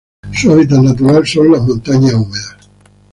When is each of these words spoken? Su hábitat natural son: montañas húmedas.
Su 0.33 0.51
hábitat 0.51 0.79
natural 0.79 1.27
son: 1.27 1.49
montañas 1.49 2.15
húmedas. 2.15 2.57